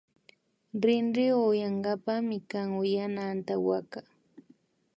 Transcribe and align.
Rinrinwa 0.83 1.43
uyankapak 1.51 2.19
mikan 2.29 2.67
uyana 2.83 3.21
antawaka 3.31 3.99